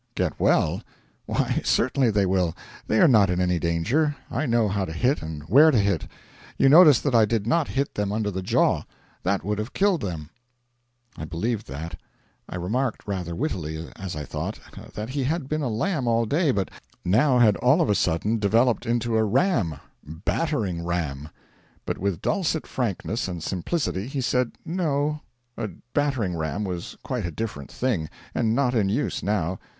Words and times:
'Get 0.15 0.39
well? 0.39 0.81
Why, 1.27 1.61
certainly 1.63 2.09
they 2.09 2.25
will. 2.25 2.55
They 2.87 2.99
are 2.99 3.07
not 3.07 3.29
in 3.29 3.39
any 3.39 3.59
danger. 3.59 4.15
I 4.31 4.47
know 4.47 4.67
how 4.67 4.83
to 4.83 4.91
hit 4.93 5.21
and 5.21 5.43
where 5.43 5.69
to 5.69 5.77
hit. 5.77 6.07
You 6.57 6.69
noticed 6.69 7.03
that 7.03 7.13
I 7.13 7.25
did 7.25 7.45
not 7.45 7.67
hit 7.67 7.93
them 7.93 8.11
under 8.11 8.31
the 8.31 8.41
jaw. 8.41 8.81
That 9.21 9.43
would 9.43 9.59
have 9.59 9.73
killed 9.73 10.01
them.' 10.01 10.31
I 11.17 11.25
believed 11.25 11.67
that. 11.67 11.99
I 12.49 12.55
remarked 12.55 13.05
rather 13.07 13.35
wittily, 13.35 13.91
as 13.95 14.15
I 14.15 14.25
thought 14.25 14.57
that 14.95 15.09
he 15.09 15.25
had 15.25 15.47
been 15.47 15.61
a 15.61 15.69
lamb 15.69 16.07
all 16.07 16.25
day, 16.25 16.49
but 16.49 16.71
now 17.05 17.37
had 17.37 17.55
all 17.57 17.79
of 17.79 17.87
a 17.87 17.93
sudden 17.93 18.39
developed 18.39 18.87
into 18.87 19.15
a 19.17 19.23
ram 19.23 19.79
battering 20.03 20.83
ram; 20.83 21.29
but 21.85 21.99
with 21.99 22.23
dulcet 22.23 22.65
frankness 22.65 23.27
and 23.27 23.43
simplicity 23.43 24.07
he 24.07 24.19
said 24.19 24.53
no, 24.65 25.21
a 25.57 25.67
battering 25.93 26.35
ram 26.35 26.63
was 26.63 26.97
quite 27.03 27.23
a 27.27 27.29
different 27.29 27.71
thing, 27.71 28.09
and 28.33 28.55
not 28.55 28.73
in 28.73 28.89
use 28.89 29.21
now. 29.21 29.59